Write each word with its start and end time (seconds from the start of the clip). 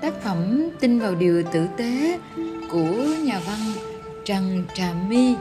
Tác 0.00 0.22
phẩm 0.24 0.68
Tin 0.80 0.98
vào 0.98 1.14
điều 1.14 1.42
tử 1.52 1.66
tế 1.76 2.18
của 2.70 2.94
nhà 3.24 3.40
văn 3.46 3.58
Trần 4.24 4.64
Trà 4.74 4.92
My 5.08 5.34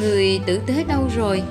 Người 0.00 0.40
tử 0.46 0.60
tế 0.66 0.84
đâu 0.88 1.08
rồi? 1.16 1.42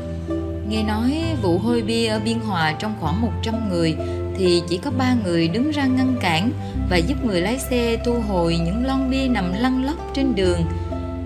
Nghe 0.69 0.83
nói 0.83 1.23
vụ 1.41 1.57
hôi 1.57 1.81
bia 1.81 2.07
ở 2.07 2.19
Biên 2.19 2.39
Hòa 2.39 2.75
trong 2.79 2.95
khoảng 2.99 3.21
100 3.21 3.69
người 3.69 3.95
thì 4.37 4.61
chỉ 4.69 4.77
có 4.77 4.91
ba 4.91 5.15
người 5.23 5.47
đứng 5.47 5.71
ra 5.71 5.85
ngăn 5.85 6.15
cản 6.21 6.51
và 6.89 6.97
giúp 6.97 7.25
người 7.25 7.41
lái 7.41 7.59
xe 7.59 7.97
thu 8.05 8.13
hồi 8.27 8.57
những 8.57 8.85
lon 8.85 9.09
bia 9.09 9.27
nằm 9.27 9.53
lăn 9.53 9.83
lóc 9.85 10.11
trên 10.13 10.35
đường. 10.35 10.61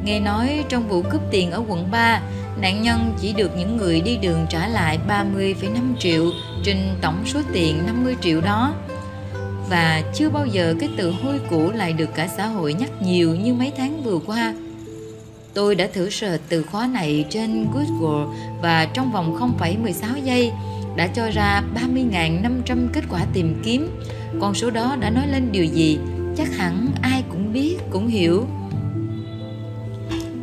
Nghe 0.06 0.20
nói 0.20 0.64
trong 0.70 0.90
vụ 0.90 1.02
cướp 1.02 1.22
tiền 1.32 1.52
ở 1.52 1.64
quận 1.68 1.92
3, 1.92 2.22
nạn 2.62 2.82
nhân 2.82 3.14
chỉ 3.22 3.34
được 3.34 3.52
những 3.58 3.78
người 3.78 4.02
đi 4.02 4.18
đường 4.18 4.46
trả 4.50 4.68
lại 4.68 5.00
30,5 5.10 5.96
triệu 6.00 6.26
trên 6.64 6.78
tổng 7.02 7.26
số 7.26 7.40
tiền 7.54 7.86
50 7.86 8.16
triệu 8.22 8.42
đó. 8.42 8.74
Và 9.70 10.04
chưa 10.14 10.30
bao 10.30 10.46
giờ 10.46 10.76
cái 10.80 10.90
từ 10.98 11.12
hôi 11.12 11.40
cũ 11.50 11.72
lại 11.72 11.94
được 11.94 12.10
cả 12.16 12.28
xã 12.38 12.46
hội 12.46 12.74
nhắc 12.74 13.02
nhiều 13.02 13.36
như 13.36 13.54
mấy 13.54 13.72
tháng 13.78 14.04
vừa 14.04 14.20
qua. 14.26 14.54
Tôi 15.54 15.76
đã 15.76 15.88
thử 15.94 16.10
search 16.10 16.42
từ 16.50 16.64
khóa 16.64 16.88
này 16.88 17.26
trên 17.30 17.68
Google 17.74 18.26
và 18.62 18.86
trong 18.86 19.12
vòng 19.12 19.38
0,16 19.60 20.24
giây 20.24 20.52
đã 20.96 21.08
cho 21.08 21.30
ra 21.30 21.64
30.500 21.96 22.88
kết 22.94 23.04
quả 23.10 23.26
tìm 23.34 23.62
kiếm. 23.64 24.00
Con 24.42 24.54
số 24.54 24.70
đó 24.70 24.96
đã 25.00 25.10
nói 25.10 25.28
lên 25.28 25.52
điều 25.52 25.66
gì? 25.66 26.00
Chắc 26.38 26.56
hẳn 26.58 26.88
ai 27.02 27.24
cũng 27.30 27.54
biết, 27.54 27.78
cũng 27.90 28.08
hiểu. 28.08 28.48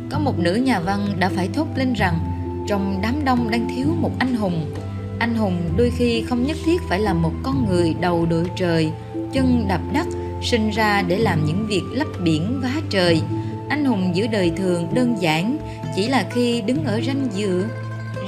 Có 0.09 0.19
một 0.19 0.39
nữ 0.39 0.55
nhà 0.55 0.79
văn 0.79 1.07
đã 1.19 1.29
phải 1.29 1.49
thốt 1.53 1.67
lên 1.75 1.93
rằng 1.93 2.19
trong 2.67 2.99
đám 3.01 3.25
đông 3.25 3.51
đang 3.51 3.69
thiếu 3.75 3.87
một 4.01 4.11
anh 4.19 4.35
hùng. 4.35 4.73
Anh 5.21 5.35
hùng 5.35 5.61
đôi 5.77 5.91
khi 5.97 6.21
không 6.21 6.43
nhất 6.43 6.57
thiết 6.65 6.81
phải 6.89 6.99
là 6.99 7.13
một 7.13 7.31
con 7.43 7.65
người 7.69 7.95
đầu 8.01 8.25
đội 8.25 8.45
trời, 8.55 8.91
chân 9.33 9.65
đạp 9.67 9.81
đất, 9.93 10.07
sinh 10.41 10.69
ra 10.69 11.01
để 11.01 11.17
làm 11.17 11.45
những 11.45 11.67
việc 11.67 11.81
lấp 11.91 12.07
biển 12.23 12.59
vá 12.63 12.73
trời. 12.89 13.21
Anh 13.69 13.85
hùng 13.85 14.15
giữa 14.15 14.27
đời 14.27 14.51
thường 14.57 14.87
đơn 14.93 15.15
giản 15.19 15.57
chỉ 15.95 16.07
là 16.07 16.27
khi 16.31 16.61
đứng 16.61 16.83
ở 16.83 17.01
ranh 17.07 17.27
giữa 17.33 17.67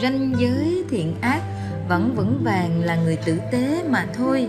ranh 0.01 0.33
giới 0.37 0.83
thiện 0.89 1.13
ác 1.21 1.41
vẫn 1.89 2.15
vững 2.15 2.41
vàng 2.43 2.81
là 2.83 2.95
người 2.95 3.15
tử 3.15 3.39
tế 3.51 3.83
mà 3.89 4.07
thôi 4.17 4.47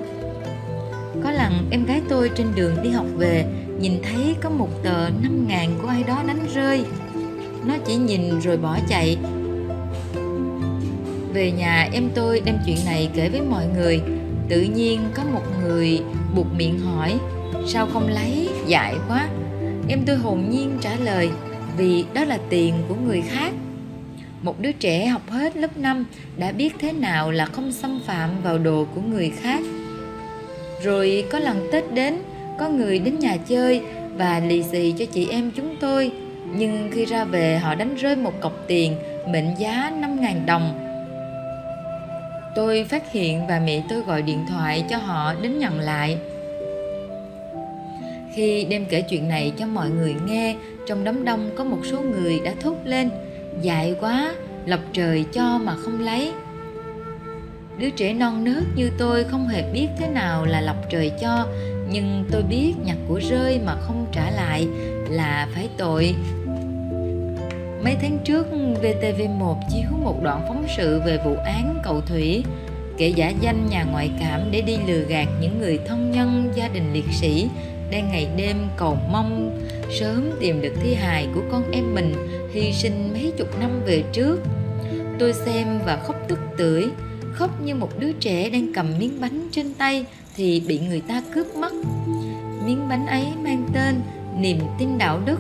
có 1.22 1.30
lần 1.30 1.68
em 1.70 1.84
gái 1.84 2.02
tôi 2.08 2.30
trên 2.34 2.46
đường 2.54 2.76
đi 2.82 2.90
học 2.90 3.06
về 3.16 3.44
nhìn 3.80 3.92
thấy 4.02 4.34
có 4.40 4.50
một 4.50 4.68
tờ 4.82 5.08
năm 5.22 5.46
ngàn 5.48 5.78
của 5.82 5.88
ai 5.88 6.02
đó 6.02 6.22
đánh 6.26 6.46
rơi 6.54 6.84
nó 7.66 7.74
chỉ 7.86 7.96
nhìn 7.96 8.40
rồi 8.40 8.56
bỏ 8.56 8.78
chạy 8.88 9.16
về 11.34 11.50
nhà 11.50 11.88
em 11.92 12.10
tôi 12.14 12.42
đem 12.44 12.58
chuyện 12.66 12.78
này 12.86 13.10
kể 13.14 13.28
với 13.28 13.40
mọi 13.40 13.66
người 13.76 14.00
tự 14.48 14.60
nhiên 14.60 15.00
có 15.14 15.22
một 15.32 15.42
người 15.64 16.00
buộc 16.34 16.46
miệng 16.56 16.78
hỏi 16.78 17.14
sao 17.66 17.86
không 17.92 18.08
lấy 18.08 18.48
dại 18.66 18.94
quá 19.08 19.28
em 19.88 20.00
tôi 20.06 20.16
hồn 20.16 20.50
nhiên 20.50 20.78
trả 20.80 20.96
lời 20.96 21.30
vì 21.76 22.04
đó 22.14 22.24
là 22.24 22.38
tiền 22.50 22.74
của 22.88 22.94
người 22.94 23.22
khác 23.28 23.52
một 24.44 24.60
đứa 24.60 24.72
trẻ 24.72 25.06
học 25.06 25.30
hết 25.30 25.56
lớp 25.56 25.76
5 25.76 26.04
đã 26.36 26.52
biết 26.52 26.74
thế 26.78 26.92
nào 26.92 27.30
là 27.30 27.46
không 27.46 27.72
xâm 27.72 28.00
phạm 28.06 28.30
vào 28.42 28.58
đồ 28.58 28.86
của 28.94 29.00
người 29.00 29.32
khác. 29.42 29.60
Rồi 30.82 31.24
có 31.30 31.38
lần 31.38 31.68
Tết 31.72 31.92
đến, 31.94 32.18
có 32.58 32.68
người 32.68 32.98
đến 32.98 33.18
nhà 33.18 33.36
chơi 33.36 33.82
và 34.16 34.40
lì 34.40 34.62
xì 34.62 34.94
cho 34.98 35.04
chị 35.04 35.28
em 35.30 35.50
chúng 35.56 35.76
tôi. 35.80 36.12
Nhưng 36.56 36.90
khi 36.92 37.04
ra 37.04 37.24
về 37.24 37.58
họ 37.58 37.74
đánh 37.74 37.94
rơi 37.94 38.16
một 38.16 38.40
cọc 38.40 38.64
tiền 38.66 38.96
mệnh 39.28 39.58
giá 39.58 39.92
5.000 40.00 40.46
đồng. 40.46 40.83
Tôi 42.54 42.84
phát 42.84 43.12
hiện 43.12 43.46
và 43.46 43.60
mẹ 43.66 43.82
tôi 43.88 44.00
gọi 44.00 44.22
điện 44.22 44.46
thoại 44.48 44.84
cho 44.90 44.96
họ 44.96 45.34
đến 45.42 45.58
nhận 45.58 45.80
lại. 45.80 46.18
Khi 48.34 48.66
đem 48.70 48.84
kể 48.84 49.02
chuyện 49.02 49.28
này 49.28 49.52
cho 49.58 49.66
mọi 49.66 49.90
người 49.90 50.14
nghe, 50.26 50.56
trong 50.86 51.04
đám 51.04 51.24
đông 51.24 51.50
có 51.56 51.64
một 51.64 51.78
số 51.90 52.00
người 52.00 52.40
đã 52.44 52.52
thốt 52.60 52.76
lên– 52.84 53.10
dại 53.62 53.94
quá 54.00 54.34
lộc 54.66 54.80
trời 54.92 55.24
cho 55.32 55.58
mà 55.58 55.74
không 55.74 56.00
lấy 56.00 56.32
đứa 57.78 57.90
trẻ 57.90 58.12
non 58.12 58.44
nớt 58.44 58.62
như 58.76 58.90
tôi 58.98 59.24
không 59.24 59.48
hề 59.48 59.72
biết 59.72 59.88
thế 59.98 60.08
nào 60.08 60.44
là 60.44 60.60
lộc 60.60 60.76
trời 60.90 61.12
cho 61.20 61.46
nhưng 61.90 62.24
tôi 62.30 62.42
biết 62.42 62.72
nhặt 62.84 62.96
của 63.08 63.20
rơi 63.30 63.60
mà 63.66 63.76
không 63.80 64.06
trả 64.12 64.30
lại 64.30 64.68
là 65.08 65.48
phải 65.54 65.68
tội 65.76 66.14
mấy 67.84 67.96
tháng 68.02 68.18
trước 68.24 68.46
VTV1 68.82 69.56
chiếu 69.70 69.90
một 70.02 70.22
đoạn 70.22 70.44
phóng 70.48 70.66
sự 70.76 71.00
về 71.06 71.18
vụ 71.24 71.36
án 71.36 71.80
cầu 71.84 72.00
thủy 72.00 72.44
kể 72.96 73.08
giả 73.08 73.32
danh 73.40 73.66
nhà 73.70 73.84
ngoại 73.84 74.10
cảm 74.20 74.40
để 74.50 74.60
đi 74.60 74.76
lừa 74.86 75.04
gạt 75.08 75.28
những 75.40 75.58
người 75.60 75.78
thân 75.86 76.10
nhân, 76.10 76.52
gia 76.54 76.68
đình 76.68 76.92
liệt 76.92 77.04
sĩ, 77.12 77.48
đang 77.90 78.08
ngày 78.12 78.28
đêm 78.36 78.56
cầu 78.76 78.98
mong 79.10 79.60
sớm 79.90 80.30
tìm 80.40 80.62
được 80.62 80.72
thi 80.82 80.94
hài 80.94 81.28
của 81.34 81.40
con 81.52 81.70
em 81.72 81.94
mình 81.94 82.14
hy 82.52 82.72
sinh 82.72 83.10
mấy 83.12 83.32
chục 83.38 83.60
năm 83.60 83.70
về 83.86 84.02
trước. 84.12 84.40
Tôi 85.18 85.32
xem 85.32 85.80
và 85.86 85.96
khóc 85.96 86.16
tức 86.28 86.38
tưởi, 86.56 86.88
khóc 87.32 87.62
như 87.62 87.74
một 87.74 87.90
đứa 87.98 88.12
trẻ 88.12 88.50
đang 88.50 88.72
cầm 88.74 88.98
miếng 88.98 89.20
bánh 89.20 89.48
trên 89.52 89.74
tay 89.74 90.04
thì 90.36 90.62
bị 90.68 90.78
người 90.78 91.00
ta 91.08 91.22
cướp 91.34 91.46
mất. 91.56 91.72
Miếng 92.66 92.88
bánh 92.88 93.06
ấy 93.06 93.24
mang 93.42 93.68
tên 93.74 94.00
niềm 94.40 94.58
tin 94.78 94.98
đạo 94.98 95.20
đức 95.26 95.38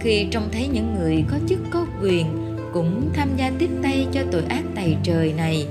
khi 0.00 0.26
trông 0.30 0.48
thấy 0.52 0.68
những 0.68 0.94
người 0.94 1.24
có 1.30 1.36
chức 1.48 1.58
có 1.70 1.86
quyền 2.02 2.26
cũng 2.72 3.10
tham 3.14 3.28
gia 3.36 3.52
tiếp 3.58 3.70
tay 3.82 4.06
cho 4.12 4.20
tội 4.32 4.42
ác 4.48 4.62
tày 4.74 4.96
trời 5.02 5.32
này. 5.32 5.66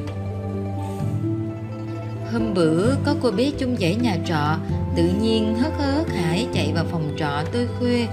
Hôm 2.31 2.53
bữa, 2.53 2.95
có 3.05 3.15
cô 3.21 3.31
bé 3.31 3.51
chung 3.57 3.75
dãy 3.79 3.95
nhà 3.95 4.17
trọ, 4.25 4.57
tự 4.95 5.09
nhiên 5.21 5.55
hớt 5.55 5.73
hớt 5.79 6.09
hải 6.09 6.47
chạy 6.53 6.71
vào 6.75 6.85
phòng 6.91 7.11
trọ 7.17 7.43
tôi 7.53 7.67
khuya. 7.79 8.05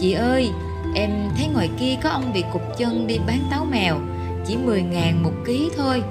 chị 0.00 0.12
ơi, 0.12 0.50
em 0.94 1.10
thấy 1.36 1.46
ngoài 1.52 1.70
kia 1.78 1.94
có 2.02 2.10
ông 2.10 2.32
bị 2.32 2.44
cục 2.52 2.62
chân 2.78 3.06
đi 3.06 3.18
bán 3.26 3.38
táo 3.50 3.64
mèo, 3.64 3.98
chỉ 4.46 4.56
10 4.56 4.82
ngàn 4.82 5.22
một 5.22 5.32
ký 5.46 5.70
thôi. 5.76 6.02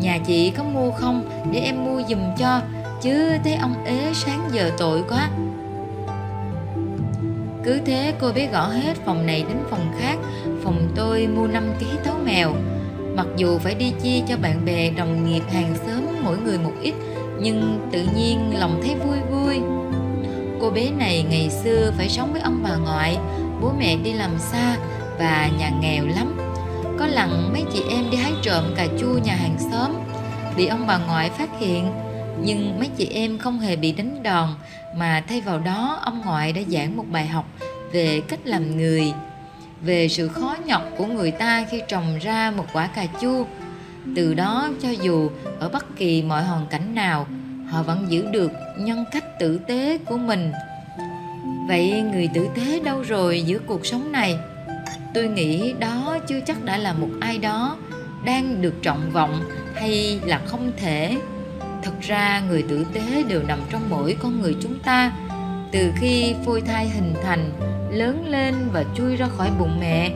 Nhà 0.00 0.18
chị 0.26 0.50
có 0.50 0.64
mua 0.64 0.90
không? 0.90 1.46
Để 1.52 1.60
em 1.60 1.84
mua 1.84 2.02
giùm 2.08 2.20
cho, 2.38 2.60
chứ 3.02 3.30
thấy 3.44 3.54
ông 3.54 3.84
ế 3.84 4.12
sáng 4.14 4.48
giờ 4.52 4.70
tội 4.78 5.02
quá 5.08 5.30
cứ 7.66 7.80
thế 7.84 8.14
cô 8.20 8.32
bé 8.32 8.48
gõ 8.52 8.68
hết 8.68 8.96
phòng 9.04 9.26
này 9.26 9.44
đến 9.48 9.56
phòng 9.70 9.92
khác, 9.98 10.16
phòng 10.64 10.88
tôi 10.96 11.26
mua 11.26 11.46
5 11.46 11.64
ký 11.80 11.86
táo 12.04 12.14
mèo. 12.24 12.54
Mặc 13.16 13.26
dù 13.36 13.58
phải 13.58 13.74
đi 13.74 13.92
chia 14.02 14.20
cho 14.28 14.36
bạn 14.36 14.64
bè 14.64 14.90
đồng 14.90 15.30
nghiệp 15.30 15.42
hàng 15.52 15.74
xóm 15.86 16.06
mỗi 16.24 16.38
người 16.38 16.58
một 16.58 16.72
ít, 16.82 16.94
nhưng 17.40 17.88
tự 17.92 18.06
nhiên 18.16 18.58
lòng 18.58 18.80
thấy 18.82 18.94
vui 18.94 19.18
vui. 19.30 19.60
Cô 20.60 20.70
bé 20.70 20.90
này 20.98 21.26
ngày 21.30 21.50
xưa 21.50 21.92
phải 21.96 22.08
sống 22.08 22.32
với 22.32 22.42
ông 22.42 22.60
bà 22.62 22.76
ngoại, 22.76 23.18
bố 23.62 23.72
mẹ 23.78 23.96
đi 23.96 24.12
làm 24.12 24.38
xa 24.38 24.76
và 25.18 25.50
nhà 25.58 25.70
nghèo 25.80 26.06
lắm. 26.06 26.38
Có 26.98 27.06
lần 27.06 27.50
mấy 27.52 27.64
chị 27.72 27.82
em 27.90 28.10
đi 28.10 28.16
hái 28.16 28.32
trộm 28.42 28.64
cà 28.76 28.86
chua 29.00 29.18
nhà 29.24 29.34
hàng 29.34 29.56
xóm, 29.70 29.90
bị 30.56 30.66
ông 30.66 30.86
bà 30.86 30.98
ngoại 30.98 31.30
phát 31.30 31.48
hiện 31.58 31.92
nhưng 32.42 32.78
mấy 32.78 32.88
chị 32.96 33.06
em 33.06 33.38
không 33.38 33.58
hề 33.58 33.76
bị 33.76 33.92
đánh 33.92 34.22
đòn, 34.22 34.48
mà 34.96 35.24
thay 35.28 35.40
vào 35.40 35.58
đó 35.58 36.00
ông 36.02 36.22
ngoại 36.24 36.52
đã 36.52 36.60
giảng 36.68 36.96
một 36.96 37.04
bài 37.12 37.26
học 37.26 37.44
về 37.92 38.20
cách 38.28 38.40
làm 38.44 38.76
người, 38.76 39.12
về 39.80 40.08
sự 40.08 40.28
khó 40.28 40.56
nhọc 40.66 40.82
của 40.96 41.06
người 41.06 41.30
ta 41.30 41.66
khi 41.70 41.82
trồng 41.88 42.18
ra 42.18 42.50
một 42.56 42.66
quả 42.72 42.86
cà 42.86 43.06
chua. 43.20 43.44
Từ 44.16 44.34
đó 44.34 44.70
cho 44.82 44.90
dù 44.90 45.30
ở 45.58 45.68
bất 45.68 45.96
kỳ 45.96 46.22
mọi 46.22 46.44
hoàn 46.44 46.66
cảnh 46.66 46.94
nào, 46.94 47.26
họ 47.70 47.82
vẫn 47.82 48.06
giữ 48.08 48.26
được 48.30 48.52
nhân 48.78 49.04
cách 49.12 49.38
tử 49.38 49.60
tế 49.66 49.98
của 49.98 50.16
mình. 50.16 50.52
Vậy 51.68 52.02
người 52.12 52.28
tử 52.34 52.48
tế 52.54 52.80
đâu 52.80 53.02
rồi 53.02 53.42
giữa 53.42 53.58
cuộc 53.58 53.86
sống 53.86 54.12
này? 54.12 54.36
Tôi 55.14 55.28
nghĩ 55.28 55.72
đó 55.72 56.18
chưa 56.28 56.40
chắc 56.40 56.64
đã 56.64 56.78
là 56.78 56.92
một 56.92 57.08
ai 57.20 57.38
đó 57.38 57.76
đang 58.24 58.62
được 58.62 58.74
trọng 58.82 59.10
vọng 59.12 59.40
hay 59.74 60.20
là 60.24 60.40
không 60.46 60.72
thể 60.76 61.16
thật 61.86 62.00
ra 62.00 62.42
người 62.48 62.62
tử 62.62 62.86
tế 62.92 63.24
đều 63.28 63.42
nằm 63.42 63.58
trong 63.70 63.82
mỗi 63.90 64.16
con 64.22 64.40
người 64.40 64.56
chúng 64.60 64.78
ta. 64.78 65.12
Từ 65.72 65.92
khi 65.96 66.34
phôi 66.44 66.60
thai 66.60 66.88
hình 66.88 67.14
thành, 67.22 67.52
lớn 67.90 68.24
lên 68.28 68.54
và 68.72 68.84
chui 68.94 69.16
ra 69.16 69.28
khỏi 69.36 69.50
bụng 69.58 69.80
mẹ. 69.80 70.10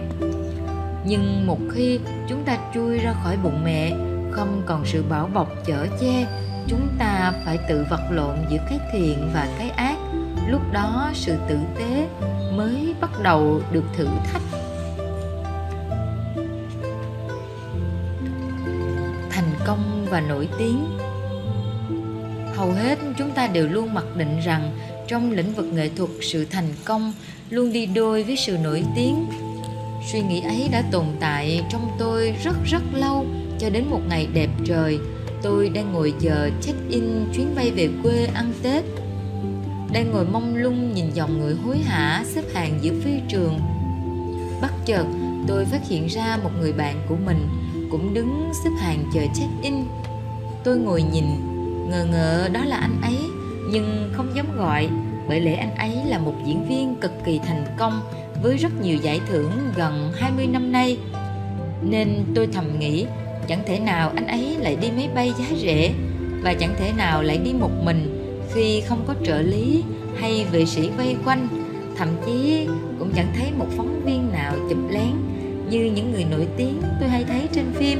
Nhưng 1.04 1.46
một 1.46 1.58
khi 1.72 2.00
chúng 2.28 2.44
ta 2.44 2.58
chui 2.74 2.98
ra 2.98 3.12
khỏi 3.22 3.36
bụng 3.42 3.64
mẹ, 3.64 3.90
không 4.30 4.62
còn 4.66 4.84
sự 4.84 5.04
bảo 5.08 5.30
bọc 5.34 5.52
chở 5.66 5.86
che, 6.00 6.26
chúng 6.66 6.88
ta 6.98 7.32
phải 7.44 7.58
tự 7.68 7.86
vật 7.90 8.02
lộn 8.10 8.36
giữa 8.48 8.58
cái 8.68 8.78
thiện 8.92 9.30
và 9.34 9.48
cái 9.58 9.70
ác. 9.70 9.96
Lúc 10.48 10.72
đó 10.72 11.10
sự 11.14 11.36
tử 11.48 11.58
tế 11.78 12.08
mới 12.56 12.94
bắt 13.00 13.10
đầu 13.22 13.62
được 13.72 13.84
thử 13.96 14.08
thách. 14.32 14.42
Thành 19.30 19.50
công 19.66 20.06
và 20.10 20.20
nổi 20.20 20.48
tiếng 20.58 20.98
hầu 22.60 22.72
hết 22.72 22.98
chúng 23.18 23.30
ta 23.30 23.46
đều 23.46 23.68
luôn 23.68 23.94
mặc 23.94 24.04
định 24.16 24.40
rằng 24.44 24.70
trong 25.08 25.32
lĩnh 25.32 25.54
vực 25.54 25.66
nghệ 25.72 25.90
thuật 25.96 26.10
sự 26.20 26.44
thành 26.44 26.68
công 26.84 27.12
luôn 27.50 27.72
đi 27.72 27.86
đôi 27.86 28.22
với 28.22 28.36
sự 28.36 28.56
nổi 28.62 28.84
tiếng. 28.96 29.26
Suy 30.12 30.20
nghĩ 30.22 30.40
ấy 30.40 30.68
đã 30.72 30.82
tồn 30.92 31.04
tại 31.20 31.64
trong 31.70 31.90
tôi 31.98 32.34
rất 32.44 32.56
rất 32.64 32.82
lâu, 32.92 33.26
cho 33.58 33.70
đến 33.70 33.84
một 33.90 34.00
ngày 34.08 34.28
đẹp 34.34 34.50
trời, 34.64 34.98
tôi 35.42 35.68
đang 35.68 35.92
ngồi 35.92 36.14
chờ 36.20 36.50
check-in 36.62 37.04
chuyến 37.34 37.54
bay 37.56 37.70
về 37.70 37.88
quê 38.02 38.28
ăn 38.34 38.52
Tết. 38.62 38.84
Đang 39.92 40.10
ngồi 40.10 40.24
mông 40.24 40.56
lung 40.56 40.94
nhìn 40.94 41.10
dòng 41.14 41.40
người 41.40 41.54
hối 41.54 41.78
hả 41.78 42.24
xếp 42.26 42.44
hàng 42.54 42.78
giữa 42.82 42.92
phi 43.04 43.12
trường. 43.28 43.60
Bất 44.62 44.72
chợt, 44.86 45.04
tôi 45.46 45.64
phát 45.64 45.88
hiện 45.88 46.06
ra 46.06 46.38
một 46.42 46.50
người 46.60 46.72
bạn 46.72 46.96
của 47.08 47.16
mình 47.26 47.48
cũng 47.90 48.14
đứng 48.14 48.52
xếp 48.64 48.70
hàng 48.78 49.04
chờ 49.14 49.20
check-in. 49.34 49.74
Tôi 50.64 50.76
ngồi 50.76 51.02
nhìn 51.02 51.24
ngờ 51.90 52.06
ngợ 52.10 52.48
đó 52.52 52.64
là 52.64 52.76
anh 52.76 53.00
ấy, 53.02 53.18
nhưng 53.70 54.10
không 54.12 54.30
dám 54.34 54.46
gọi, 54.56 54.88
bởi 55.28 55.40
lẽ 55.40 55.54
anh 55.54 55.74
ấy 55.76 56.04
là 56.06 56.18
một 56.18 56.34
diễn 56.46 56.68
viên 56.68 56.94
cực 56.94 57.12
kỳ 57.24 57.40
thành 57.46 57.64
công 57.78 58.00
với 58.42 58.56
rất 58.56 58.80
nhiều 58.82 58.96
giải 58.96 59.20
thưởng 59.28 59.50
gần 59.76 60.12
20 60.14 60.46
năm 60.46 60.72
nay. 60.72 60.98
Nên 61.82 62.24
tôi 62.34 62.48
thầm 62.52 62.78
nghĩ, 62.78 63.06
chẳng 63.48 63.62
thể 63.66 63.80
nào 63.80 64.12
anh 64.14 64.26
ấy 64.26 64.56
lại 64.60 64.76
đi 64.76 64.90
máy 64.90 65.08
bay 65.14 65.32
giá 65.38 65.44
rẻ, 65.62 65.92
và 66.42 66.54
chẳng 66.54 66.74
thể 66.78 66.92
nào 66.96 67.22
lại 67.22 67.38
đi 67.38 67.52
một 67.52 67.70
mình 67.82 68.16
khi 68.54 68.80
không 68.80 69.04
có 69.06 69.14
trợ 69.24 69.42
lý 69.42 69.82
hay 70.16 70.46
vệ 70.52 70.66
sĩ 70.66 70.90
vây 70.96 71.16
quanh 71.24 71.48
thậm 71.96 72.08
chí 72.26 72.66
cũng 72.98 73.12
chẳng 73.16 73.32
thấy 73.38 73.52
một 73.58 73.66
phóng 73.76 74.02
viên 74.04 74.32
nào 74.32 74.54
chụp 74.68 74.78
lén 74.90 75.10
như 75.70 75.92
những 75.94 76.12
người 76.12 76.24
nổi 76.30 76.46
tiếng 76.56 76.82
tôi 77.00 77.08
hay 77.08 77.24
thấy 77.24 77.48
trên 77.52 77.64
phim 77.72 77.98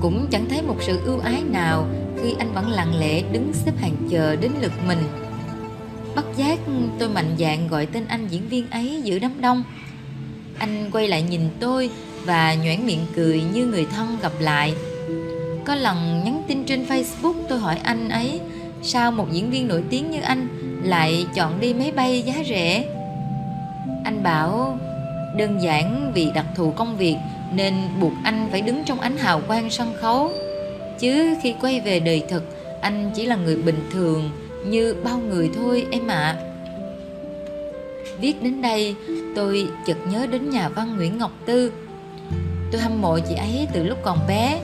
cũng 0.00 0.26
chẳng 0.30 0.48
thấy 0.48 0.62
một 0.62 0.76
sự 0.80 1.00
ưu 1.04 1.18
ái 1.18 1.42
nào 1.50 1.86
khi 2.22 2.34
anh 2.38 2.52
vẫn 2.54 2.70
lặng 2.70 2.98
lẽ 2.98 3.22
đứng 3.32 3.52
xếp 3.52 3.72
hàng 3.78 3.96
chờ 4.10 4.36
đến 4.36 4.52
lượt 4.60 4.72
mình. 4.88 4.98
Bất 6.16 6.36
giác 6.36 6.58
tôi 6.98 7.08
mạnh 7.08 7.34
dạn 7.38 7.68
gọi 7.68 7.86
tên 7.86 8.04
anh 8.08 8.26
diễn 8.28 8.48
viên 8.48 8.70
ấy 8.70 9.00
giữa 9.04 9.18
đám 9.18 9.40
đông. 9.40 9.62
Anh 10.58 10.90
quay 10.92 11.08
lại 11.08 11.22
nhìn 11.22 11.40
tôi 11.60 11.90
và 12.24 12.54
nhoẻn 12.54 12.86
miệng 12.86 13.06
cười 13.14 13.42
như 13.52 13.66
người 13.66 13.86
thân 13.96 14.16
gặp 14.22 14.32
lại. 14.40 14.74
Có 15.64 15.74
lần 15.74 16.22
nhắn 16.24 16.42
tin 16.48 16.64
trên 16.64 16.84
facebook 16.88 17.34
tôi 17.48 17.58
hỏi 17.58 17.76
anh 17.82 18.08
ấy, 18.08 18.40
sao 18.82 19.10
một 19.10 19.32
diễn 19.32 19.50
viên 19.50 19.68
nổi 19.68 19.82
tiếng 19.90 20.10
như 20.10 20.20
anh 20.20 20.48
lại 20.82 21.26
chọn 21.34 21.60
đi 21.60 21.74
máy 21.74 21.92
bay 21.92 22.22
giá 22.22 22.34
rẻ? 22.48 22.84
Anh 24.04 24.22
bảo, 24.22 24.78
đơn 25.36 25.62
giản 25.62 26.12
vì 26.14 26.30
đặc 26.34 26.46
thù 26.56 26.70
công 26.70 26.96
việc 26.96 27.16
nên 27.56 27.74
buộc 28.00 28.12
anh 28.24 28.48
phải 28.50 28.60
đứng 28.60 28.84
trong 28.84 29.00
ánh 29.00 29.16
hào 29.16 29.40
quang 29.40 29.70
sân 29.70 29.92
khấu. 30.00 30.32
Chứ 30.98 31.34
khi 31.42 31.54
quay 31.60 31.80
về 31.80 32.00
đời 32.00 32.22
thực, 32.28 32.42
anh 32.80 33.10
chỉ 33.14 33.26
là 33.26 33.36
người 33.36 33.56
bình 33.56 33.88
thường, 33.92 34.30
như 34.66 34.96
bao 35.04 35.18
người 35.18 35.50
thôi 35.56 35.86
em 35.90 36.06
ạ. 36.06 36.16
À. 36.16 36.40
viết 38.20 38.42
đến 38.42 38.62
đây, 38.62 38.94
tôi 39.36 39.68
chợt 39.86 39.96
nhớ 40.10 40.26
đến 40.26 40.50
nhà 40.50 40.68
văn 40.68 40.96
Nguyễn 40.96 41.18
Ngọc 41.18 41.30
Tư. 41.46 41.72
Tôi 42.72 42.80
hâm 42.80 43.02
mộ 43.02 43.18
chị 43.18 43.34
ấy 43.34 43.68
từ 43.72 43.84
lúc 43.84 43.98
còn 44.02 44.18
bé. 44.28 44.60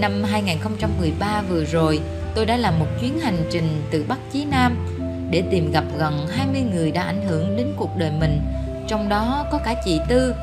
Năm 0.00 0.24
2013 0.24 1.42
vừa 1.48 1.64
rồi, 1.64 2.00
tôi 2.34 2.46
đã 2.46 2.56
làm 2.56 2.78
một 2.78 2.86
chuyến 3.00 3.18
hành 3.18 3.38
trình 3.50 3.82
từ 3.90 4.04
Bắc 4.08 4.18
chí 4.32 4.44
Nam 4.44 4.76
để 5.30 5.42
tìm 5.50 5.72
gặp 5.72 5.84
gần 5.98 6.26
20 6.28 6.62
người 6.72 6.90
đã 6.90 7.02
ảnh 7.02 7.26
hưởng 7.28 7.56
đến 7.56 7.66
cuộc 7.76 7.90
đời 7.98 8.10
mình, 8.20 8.40
trong 8.88 9.08
đó 9.08 9.46
có 9.52 9.58
cả 9.58 9.74
chị 9.84 10.00
Tư 10.08 10.34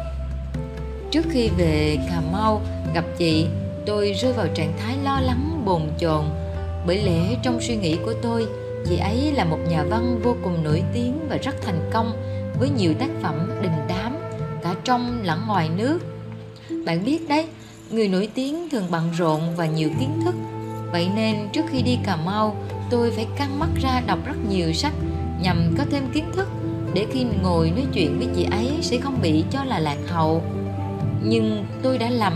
trước 1.14 1.26
khi 1.30 1.50
về 1.50 1.98
Cà 2.10 2.22
Mau, 2.32 2.62
gặp 2.94 3.06
chị, 3.18 3.48
tôi 3.86 4.14
rơi 4.14 4.34
vào 4.34 4.48
trạng 4.48 4.74
thái 4.80 4.98
lo 5.04 5.20
lắng, 5.20 5.62
bồn 5.66 5.82
chồn. 6.00 6.26
Bởi 6.88 7.02
lẽ 7.02 7.36
trong 7.44 7.62
suy 7.62 7.76
nghĩ 7.76 7.98
của 8.06 8.14
tôi, 8.22 8.48
chị 8.90 8.98
ấy 8.98 9.32
là 9.32 9.46
một 9.46 9.58
nhà 9.70 9.84
văn 9.84 10.20
vô 10.24 10.36
cùng 10.44 10.64
nổi 10.64 10.84
tiếng 10.94 11.20
và 11.30 11.38
rất 11.38 11.56
thành 11.62 11.90
công, 11.94 12.14
với 12.60 12.70
nhiều 12.70 12.94
tác 13.00 13.10
phẩm 13.22 13.50
đình 13.62 13.72
đám, 13.88 14.16
cả 14.64 14.76
trong 14.84 15.22
lẫn 15.24 15.40
ngoài 15.48 15.70
nước. 15.78 16.00
Bạn 16.86 17.06
biết 17.06 17.30
đấy, 17.30 17.48
người 17.92 18.08
nổi 18.08 18.30
tiếng 18.34 18.70
thường 18.70 18.88
bận 18.92 19.12
rộn 19.18 19.42
và 19.56 19.66
nhiều 19.66 19.90
kiến 20.00 20.22
thức. 20.26 20.36
Vậy 20.92 21.10
nên 21.16 21.36
trước 21.54 21.66
khi 21.72 21.82
đi 21.82 21.98
cà 22.06 22.16
mau, 22.16 22.56
tôi 22.90 23.12
phải 23.12 23.28
căng 23.38 23.60
mắt 23.60 23.70
ra 23.82 24.02
đọc 24.08 24.20
rất 24.26 24.38
nhiều 24.50 24.74
sách 24.74 24.94
nhằm 25.42 25.76
có 25.78 25.84
thêm 25.92 26.04
kiến 26.14 26.26
thức, 26.36 26.48
để 26.94 27.06
khi 27.12 27.26
ngồi 27.44 27.72
nói 27.72 27.86
chuyện 27.94 28.18
với 28.18 28.28
chị 28.36 28.48
ấy 28.52 28.72
sẽ 28.82 28.98
không 28.98 29.20
bị 29.22 29.44
cho 29.52 29.64
là 29.64 29.80
lạc 29.80 29.98
hậu 30.08 30.42
nhưng 31.24 31.66
tôi 31.84 31.98
đã 31.98 32.10
lầm. 32.10 32.34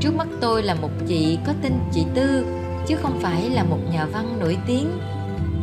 Trước 0.00 0.14
mắt 0.16 0.28
tôi 0.40 0.62
là 0.62 0.74
một 0.74 0.90
chị 1.06 1.38
có 1.46 1.52
tên 1.62 1.72
chị 1.92 2.04
tư, 2.14 2.46
chứ 2.86 2.96
không 2.96 3.18
phải 3.20 3.50
là 3.50 3.64
một 3.64 3.78
nhà 3.92 4.04
văn 4.04 4.36
nổi 4.40 4.56
tiếng. 4.66 4.90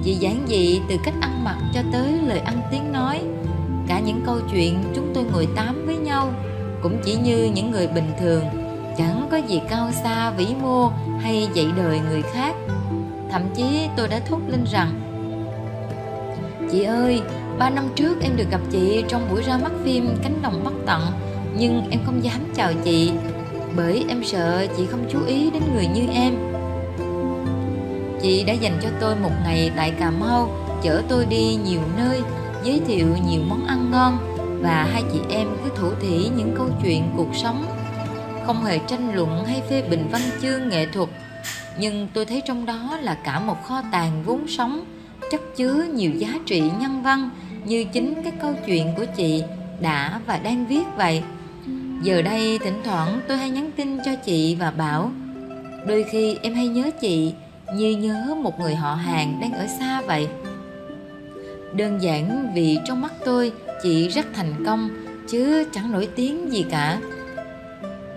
Chị 0.03 0.15
giản 0.15 0.45
dị 0.47 0.81
từ 0.89 0.95
cách 1.03 1.13
ăn 1.21 1.43
mặc 1.43 1.57
cho 1.73 1.81
tới 1.91 2.11
lời 2.27 2.39
ăn 2.39 2.61
tiếng 2.71 2.91
nói. 2.91 3.21
Cả 3.87 3.99
những 3.99 4.21
câu 4.25 4.37
chuyện 4.51 4.83
chúng 4.95 5.11
tôi 5.13 5.23
ngồi 5.23 5.47
tám 5.55 5.85
với 5.85 5.97
nhau, 5.97 6.33
cũng 6.81 6.97
chỉ 7.03 7.15
như 7.15 7.51
những 7.53 7.71
người 7.71 7.87
bình 7.87 8.11
thường. 8.19 8.43
Chẳng 8.97 9.27
có 9.31 9.37
gì 9.37 9.61
cao 9.69 9.91
xa, 10.03 10.31
vĩ 10.31 10.47
mô 10.61 10.91
hay 11.19 11.47
dạy 11.53 11.67
đời 11.77 11.99
người 12.09 12.21
khác. 12.21 12.55
Thậm 13.31 13.41
chí 13.55 13.87
tôi 13.97 14.07
đã 14.07 14.19
thốt 14.19 14.39
lên 14.47 14.63
rằng, 14.71 14.91
chị 16.71 16.83
ơi, 16.83 17.21
ba 17.59 17.69
năm 17.69 17.89
trước 17.95 18.21
em 18.21 18.31
được 18.35 18.51
gặp 18.51 18.61
chị 18.71 19.03
trong 19.07 19.27
buổi 19.31 19.43
ra 19.43 19.57
mắt 19.57 19.71
phim 19.83 20.17
cánh 20.23 20.41
đồng 20.41 20.63
bất 20.63 20.73
tận 20.85 21.01
nhưng 21.59 21.89
em 21.91 21.99
không 22.05 22.23
dám 22.23 22.41
chào 22.55 22.73
chị, 22.83 23.11
bởi 23.75 24.05
em 24.09 24.23
sợ 24.23 24.67
chị 24.77 24.85
không 24.91 25.05
chú 25.11 25.25
ý 25.25 25.49
đến 25.51 25.63
người 25.73 25.87
như 25.87 26.07
em. 26.13 26.33
Chị 28.21 28.43
đã 28.43 28.53
dành 28.53 28.79
cho 28.81 28.89
tôi 28.99 29.15
một 29.15 29.31
ngày 29.43 29.71
tại 29.75 29.91
cà 29.99 30.11
mau, 30.11 30.49
chở 30.83 31.01
tôi 31.09 31.25
đi 31.25 31.57
nhiều 31.65 31.81
nơi, 31.97 32.21
giới 32.63 32.81
thiệu 32.87 33.07
nhiều 33.27 33.41
món 33.47 33.65
ăn 33.65 33.91
ngon, 33.91 34.17
và 34.61 34.87
hai 34.91 35.03
chị 35.13 35.19
em 35.29 35.47
cứ 35.63 35.71
thủ 35.75 35.89
thỉ 36.01 36.29
những 36.37 36.53
câu 36.57 36.67
chuyện 36.83 37.03
cuộc 37.17 37.35
sống. 37.35 37.65
Không 38.45 38.63
hề 38.63 38.79
tranh 38.87 39.15
luận 39.15 39.45
hay 39.45 39.61
phê 39.69 39.81
bình 39.89 40.07
văn 40.11 40.21
chương 40.41 40.69
nghệ 40.69 40.85
thuật, 40.93 41.09
nhưng 41.79 42.07
tôi 42.13 42.25
thấy 42.25 42.41
trong 42.45 42.65
đó 42.65 42.97
là 43.01 43.17
cả 43.23 43.39
một 43.39 43.63
kho 43.63 43.81
tàng 43.91 44.23
vốn 44.25 44.47
sống, 44.47 44.83
chất 45.31 45.41
chứa 45.55 45.85
nhiều 45.93 46.11
giá 46.11 46.29
trị 46.45 46.61
nhân 46.79 47.03
văn 47.03 47.29
như 47.65 47.85
chính 47.93 48.23
các 48.23 48.33
câu 48.41 48.53
chuyện 48.65 48.93
của 48.97 49.05
chị 49.15 49.43
đã 49.81 50.19
và 50.27 50.37
đang 50.37 50.67
viết 50.67 50.83
vậy 50.97 51.23
giờ 52.01 52.21
đây 52.21 52.59
thỉnh 52.63 52.81
thoảng 52.83 53.21
tôi 53.27 53.37
hay 53.37 53.49
nhắn 53.49 53.71
tin 53.75 53.97
cho 54.05 54.11
chị 54.15 54.55
và 54.55 54.71
bảo, 54.71 55.11
đôi 55.87 56.05
khi 56.11 56.37
em 56.41 56.53
hay 56.53 56.67
nhớ 56.67 56.91
chị 57.01 57.33
như 57.75 57.97
nhớ 57.97 58.35
một 58.43 58.59
người 58.59 58.75
họ 58.75 58.95
hàng 58.95 59.39
đang 59.41 59.53
ở 59.53 59.67
xa 59.79 60.01
vậy. 60.01 60.27
Đơn 61.73 62.01
giản 62.01 62.51
vì 62.55 62.77
trong 62.85 63.01
mắt 63.01 63.13
tôi 63.25 63.51
chị 63.83 64.07
rất 64.07 64.25
thành 64.33 64.65
công, 64.65 64.89
chứ 65.29 65.65
chẳng 65.73 65.91
nổi 65.91 66.07
tiếng 66.15 66.53
gì 66.53 66.65
cả. 66.69 66.99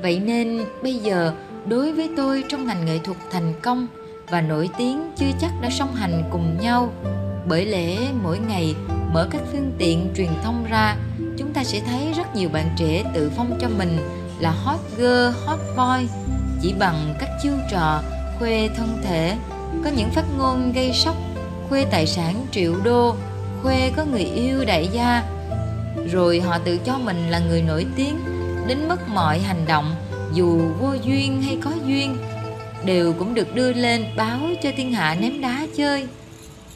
Vậy 0.03 0.21
nên 0.25 0.65
bây 0.83 0.95
giờ 0.95 1.33
đối 1.67 1.93
với 1.93 2.11
tôi 2.17 2.45
trong 2.49 2.67
ngành 2.67 2.85
nghệ 2.85 2.99
thuật 2.99 3.17
thành 3.31 3.55
công 3.63 3.87
và 4.31 4.41
nổi 4.41 4.71
tiếng 4.79 5.11
chưa 5.17 5.31
chắc 5.41 5.51
đã 5.63 5.71
song 5.71 5.95
hành 5.95 6.23
cùng 6.31 6.57
nhau, 6.61 6.93
bởi 7.49 7.67
lẽ 7.67 7.99
mỗi 8.23 8.39
ngày 8.49 8.75
mở 9.13 9.29
các 9.31 9.43
phương 9.53 9.73
tiện 9.79 10.09
truyền 10.17 10.31
thông 10.43 10.65
ra 10.71 10.97
chúng 11.39 11.53
ta 11.53 11.65
sẽ 11.65 11.81
thấy 11.81 12.13
rất 12.17 12.37
nhiều 12.37 12.49
bạn 12.49 12.71
trẻ 12.77 13.05
tự 13.15 13.31
phong 13.37 13.59
cho 13.61 13.69
mình 13.69 13.99
là 14.39 14.51
hot 14.51 14.81
girl, 14.97 15.47
hot 15.47 15.59
boy, 15.77 16.09
chỉ 16.63 16.75
bằng 16.79 17.15
các 17.21 17.29
chiêu 17.43 17.53
trò 17.71 18.03
khoe 18.39 18.69
thân 18.69 18.99
thể. 19.05 19.37
Có 19.85 19.91
những 19.97 20.11
phát 20.11 20.25
ngôn 20.39 20.73
gây 20.73 20.93
sốc 20.93 21.17
khoe 21.69 21.85
tài 21.85 22.07
sản 22.07 22.47
triệu 22.51 22.75
đô 22.85 23.15
khoe 23.63 23.91
có 23.97 24.05
người 24.05 24.25
yêu 24.25 24.65
đại 24.65 24.89
gia. 24.93 25.23
Rồi 26.13 26.41
họ 26.41 26.59
tự 26.59 26.79
cho 26.79 26.99
mình 26.99 27.31
là 27.31 27.39
người 27.39 27.63
nổi 27.63 27.87
tiếng, 27.97 28.19
đến 28.67 28.89
mức 28.89 29.09
mọi 29.09 29.39
hành 29.39 29.65
động, 29.69 29.95
dù 30.35 30.61
vô 30.81 30.93
duyên 31.05 31.43
hay 31.43 31.59
có 31.65 31.71
duyên, 31.87 32.19
đều 32.85 33.13
cũng 33.13 33.35
được 33.35 33.55
đưa 33.55 33.73
lên 33.73 34.05
báo 34.17 34.41
cho 34.63 34.71
thiên 34.77 34.93
hạ 34.93 35.17
ném 35.21 35.41
đá 35.41 35.67
chơi. 35.77 36.07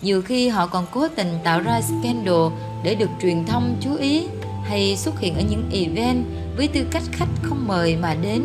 Nhiều 0.02 0.22
khi 0.22 0.48
họ 0.48 0.66
còn 0.66 0.86
cố 0.92 1.08
tình 1.08 1.38
tạo 1.44 1.60
ra 1.60 1.80
scandal 1.80 2.52
để 2.82 2.94
được 2.94 3.10
truyền 3.22 3.46
thông 3.46 3.76
chú 3.80 3.96
ý 3.96 4.26
hay 4.68 4.96
xuất 4.96 5.20
hiện 5.20 5.34
ở 5.34 5.42
những 5.50 5.70
event 5.72 6.24
với 6.56 6.68
tư 6.68 6.86
cách 6.90 7.02
khách 7.12 7.28
không 7.42 7.68
mời 7.68 7.96
mà 7.96 8.14
đến 8.22 8.42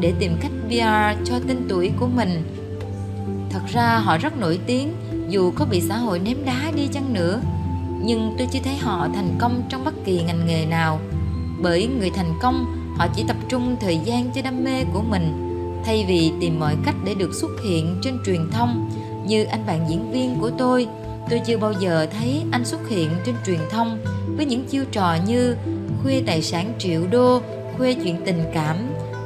để 0.00 0.12
tìm 0.18 0.36
cách 0.40 0.50
PR 0.68 1.28
cho 1.28 1.34
tên 1.48 1.66
tuổi 1.68 1.90
của 2.00 2.06
mình. 2.06 2.42
Thật 3.50 3.62
ra 3.72 3.98
họ 3.98 4.18
rất 4.18 4.38
nổi 4.38 4.58
tiếng 4.66 4.92
dù 5.28 5.52
có 5.56 5.64
bị 5.64 5.80
xã 5.80 5.96
hội 5.96 6.18
ném 6.18 6.44
đá 6.44 6.72
đi 6.76 6.88
chăng 6.92 7.12
nữa, 7.12 7.40
nhưng 8.02 8.34
tôi 8.38 8.48
chưa 8.52 8.60
thấy 8.64 8.76
họ 8.76 9.08
thành 9.14 9.36
công 9.38 9.62
trong 9.68 9.84
bất 9.84 9.94
kỳ 10.04 10.22
ngành 10.22 10.46
nghề 10.46 10.66
nào. 10.66 11.00
Bởi 11.62 11.86
người 11.86 12.10
thành 12.10 12.32
công, 12.42 12.64
họ 12.96 13.06
chỉ 13.16 13.24
tập 13.28 13.36
trung 13.48 13.76
thời 13.80 13.98
gian 13.98 14.30
cho 14.34 14.42
đam 14.42 14.64
mê 14.64 14.84
của 14.92 15.02
mình 15.02 15.42
thay 15.84 16.04
vì 16.08 16.32
tìm 16.40 16.60
mọi 16.60 16.76
cách 16.84 16.94
để 17.04 17.14
được 17.14 17.34
xuất 17.34 17.50
hiện 17.64 17.96
trên 18.02 18.18
truyền 18.26 18.50
thông 18.50 18.90
như 19.26 19.44
anh 19.44 19.66
bạn 19.66 19.86
diễn 19.88 20.12
viên 20.12 20.40
của 20.40 20.50
tôi 20.58 20.88
tôi 21.30 21.40
chưa 21.46 21.58
bao 21.58 21.72
giờ 21.72 22.06
thấy 22.18 22.42
anh 22.50 22.64
xuất 22.64 22.88
hiện 22.88 23.10
trên 23.24 23.34
truyền 23.46 23.58
thông 23.70 23.98
với 24.36 24.46
những 24.46 24.64
chiêu 24.64 24.84
trò 24.92 25.16
như 25.26 25.56
khuê 26.02 26.22
tài 26.26 26.42
sản 26.42 26.72
triệu 26.78 27.06
đô, 27.10 27.40
khuê 27.76 27.94
chuyện 27.94 28.16
tình 28.24 28.42
cảm, 28.54 28.76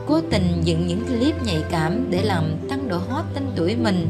cố 0.07 0.21
tình 0.31 0.61
dựng 0.65 0.87
những 0.87 1.05
clip 1.07 1.43
nhạy 1.43 1.63
cảm 1.71 2.11
để 2.11 2.23
làm 2.23 2.45
tăng 2.69 2.89
độ 2.89 2.99
hot 2.99 3.25
tên 3.35 3.45
tuổi 3.57 3.77
mình. 3.77 4.07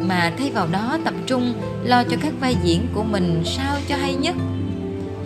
Mà 0.00 0.32
thay 0.38 0.50
vào 0.50 0.66
đó 0.72 0.98
tập 1.04 1.14
trung 1.26 1.54
lo 1.84 2.04
cho 2.04 2.16
các 2.22 2.32
vai 2.40 2.56
diễn 2.62 2.86
của 2.94 3.02
mình 3.02 3.42
sao 3.44 3.76
cho 3.88 3.96
hay 3.96 4.14
nhất. 4.14 4.34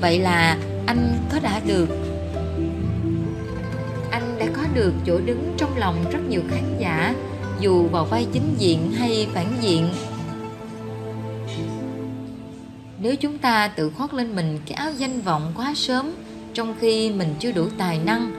Vậy 0.01 0.19
là 0.19 0.59
anh 0.87 1.19
có 1.33 1.39
đã 1.43 1.61
được, 1.67 1.89
anh 4.11 4.37
đã 4.39 4.47
có 4.57 4.63
được 4.75 4.93
chỗ 5.07 5.21
đứng 5.25 5.55
trong 5.57 5.79
lòng 5.79 6.05
rất 6.13 6.21
nhiều 6.29 6.41
khán 6.51 6.79
giả, 6.79 7.15
dù 7.61 7.89
vào 7.89 8.05
vai 8.05 8.27
chính 8.33 8.55
diện 8.59 8.93
hay 8.93 9.27
phản 9.35 9.47
diện 9.61 9.89
nếu 12.99 13.17
chúng 13.17 13.39
ta 13.39 13.69
tự 13.69 13.91
khoác 13.91 14.15
lên 14.15 14.37
mình 14.37 14.59
cái 14.67 14.75
áo 14.75 14.91
danh 14.97 15.21
vọng 15.21 15.53
quá 15.57 15.73
sớm, 15.77 16.11
trong 16.55 16.75
khi 16.81 17.11
mình 17.11 17.35
chưa 17.39 17.53
đủ 17.53 17.67
tài 17.79 17.99
năng, 17.99 18.31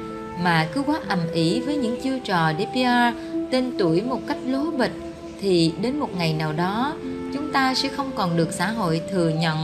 mà 0.43 0.67
cứ 0.73 0.81
quá 0.81 0.99
ầm 1.07 1.19
ĩ 1.33 1.59
với 1.59 1.75
những 1.75 2.01
chiêu 2.01 2.19
trò 2.23 2.51
để 2.57 2.65
PR 2.65 3.17
tên 3.51 3.71
tuổi 3.79 4.01
một 4.01 4.19
cách 4.27 4.37
lố 4.45 4.71
bịch, 4.71 4.93
thì 5.41 5.71
đến 5.81 5.99
một 5.99 6.09
ngày 6.17 6.33
nào 6.33 6.53
đó, 6.53 6.93
chúng 7.33 7.51
ta 7.53 7.73
sẽ 7.73 7.89
không 7.89 8.11
còn 8.15 8.37
được 8.37 8.53
xã 8.53 8.67
hội 8.67 9.01
thừa 9.11 9.29
nhận 9.29 9.57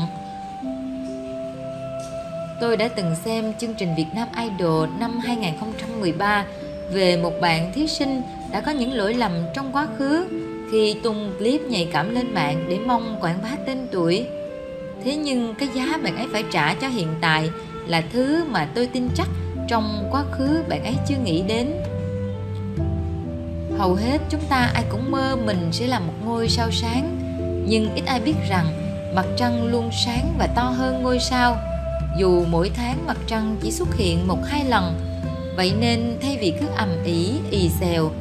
tôi 2.64 2.78
đã 2.78 2.88
từng 2.88 3.16
xem 3.16 3.54
chương 3.60 3.74
trình 3.74 3.96
Việt 3.98 4.06
Nam 4.16 4.28
Idol 4.38 4.90
năm 5.00 5.20
2013 5.20 6.46
về 6.92 7.18
một 7.18 7.34
bạn 7.42 7.72
thí 7.76 7.88
sinh 7.88 8.22
đã 8.52 8.62
có 8.62 8.72
những 8.72 8.94
lỗi 8.94 9.14
lầm 9.14 9.32
trong 9.54 9.72
quá 9.72 9.88
khứ 9.98 10.28
khi 10.72 10.96
tung 11.04 11.32
clip 11.38 11.62
nhạy 11.62 11.90
cảm 11.94 12.16
lên 12.16 12.34
mạng 12.34 12.66
để 12.70 12.80
mong 12.86 13.18
quảng 13.22 13.40
bá 13.44 13.50
tên 13.68 13.88
tuổi. 13.92 14.28
Thế 15.06 15.16
nhưng 15.16 15.56
cái 15.56 15.70
giá 15.76 16.00
bạn 16.04 16.18
ấy 16.18 16.28
phải 16.32 16.44
trả 16.52 16.74
cho 16.74 16.88
hiện 16.88 17.08
tại 17.22 17.50
là 17.88 18.04
thứ 18.14 18.46
mà 18.52 18.68
tôi 18.76 18.88
tin 18.88 19.10
chắc 19.16 19.28
trong 19.68 20.08
quá 20.12 20.24
khứ 20.32 20.64
bạn 20.70 20.84
ấy 20.84 20.96
chưa 21.08 21.18
nghĩ 21.24 21.44
đến. 21.48 21.72
Hầu 23.78 23.94
hết 23.94 24.18
chúng 24.30 24.42
ta 24.50 24.72
ai 24.74 24.84
cũng 24.90 25.12
mơ 25.12 25.36
mình 25.46 25.70
sẽ 25.72 25.88
là 25.88 26.00
một 26.00 26.14
ngôi 26.26 26.50
sao 26.50 26.72
sáng, 26.72 27.18
nhưng 27.68 27.96
ít 27.96 28.06
ai 28.06 28.20
biết 28.20 28.36
rằng 28.50 28.66
mặt 29.16 29.26
trăng 29.38 29.72
luôn 29.72 29.90
sáng 30.06 30.34
và 30.38 30.48
to 30.48 30.62
hơn 30.64 31.04
ngôi 31.04 31.20
sao 31.20 31.58
dù 32.18 32.46
mỗi 32.50 32.72
tháng 32.76 33.06
mặt 33.08 33.18
trăng 33.28 33.56
chỉ 33.62 33.72
xuất 33.72 33.96
hiện 33.96 34.28
một 34.28 34.40
hai 34.46 34.66
lần 34.66 34.94
vậy 35.56 35.74
nên 35.80 36.18
thay 36.22 36.38
vì 36.42 36.54
cứ 36.60 36.68
ầm 36.76 36.90
ĩ 37.06 37.32
ì 37.52 37.70
xèo 37.70 38.12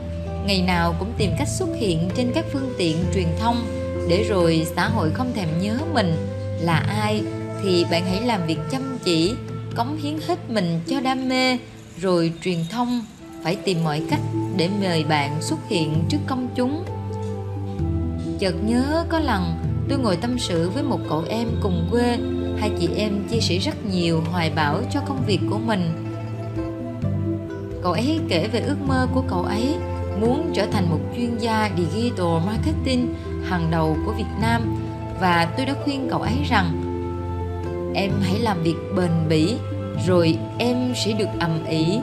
ngày 0.46 0.62
nào 0.62 0.94
cũng 0.98 1.12
tìm 1.18 1.30
cách 1.38 1.48
xuất 1.48 1.68
hiện 1.76 2.10
trên 2.16 2.32
các 2.34 2.44
phương 2.52 2.74
tiện 2.78 2.96
truyền 3.14 3.28
thông 3.40 3.64
để 4.08 4.22
rồi 4.28 4.66
xã 4.76 4.88
hội 4.88 5.10
không 5.10 5.32
thèm 5.34 5.48
nhớ 5.60 5.78
mình 5.94 6.16
là 6.62 6.76
ai 6.76 7.22
thì 7.62 7.84
bạn 7.90 8.04
hãy 8.06 8.20
làm 8.20 8.46
việc 8.46 8.58
chăm 8.70 8.98
chỉ, 9.04 9.34
cống 9.76 9.96
hiến 9.96 10.18
hết 10.26 10.50
mình 10.50 10.80
cho 10.86 11.00
đam 11.00 11.28
mê, 11.28 11.58
rồi 12.00 12.32
truyền 12.42 12.58
thông, 12.70 13.04
phải 13.42 13.56
tìm 13.56 13.84
mọi 13.84 14.02
cách 14.10 14.20
để 14.56 14.68
mời 14.80 15.04
bạn 15.04 15.42
xuất 15.42 15.58
hiện 15.68 16.04
trước 16.08 16.18
công 16.26 16.48
chúng. 16.54 16.84
Chợt 18.38 18.54
nhớ 18.64 19.04
có 19.08 19.18
lần 19.18 19.54
tôi 19.88 19.98
ngồi 19.98 20.16
tâm 20.16 20.38
sự 20.38 20.70
với 20.70 20.82
một 20.82 21.00
cậu 21.08 21.24
em 21.28 21.48
cùng 21.62 21.88
quê, 21.90 22.18
hai 22.58 22.70
chị 22.80 22.88
em 22.96 23.28
chia 23.30 23.40
sẻ 23.40 23.58
rất 23.58 23.86
nhiều 23.92 24.22
hoài 24.30 24.50
bão 24.50 24.80
cho 24.92 25.00
công 25.00 25.22
việc 25.26 25.40
của 25.50 25.58
mình. 25.58 26.08
Cậu 27.82 27.92
ấy 27.92 28.20
kể 28.28 28.48
về 28.52 28.60
ước 28.60 28.76
mơ 28.86 29.08
của 29.14 29.22
cậu 29.28 29.42
ấy, 29.42 29.74
muốn 30.20 30.52
trở 30.54 30.66
thành 30.66 30.90
một 30.90 31.00
chuyên 31.16 31.38
gia 31.38 31.70
digital 31.76 32.46
marketing 32.46 33.14
hàng 33.44 33.70
đầu 33.70 33.96
của 34.06 34.12
Việt 34.12 34.40
Nam 34.40 34.62
và 35.22 35.48
tôi 35.56 35.66
đã 35.66 35.74
khuyên 35.84 36.08
cậu 36.10 36.20
ấy 36.20 36.38
rằng 36.48 36.82
em 37.94 38.10
hãy 38.22 38.38
làm 38.38 38.62
việc 38.62 38.74
bền 38.96 39.10
bỉ 39.28 39.56
rồi 40.06 40.38
em 40.58 40.92
sẽ 41.04 41.12
được 41.12 41.28
ầm 41.40 41.64
ĩ 41.64 42.00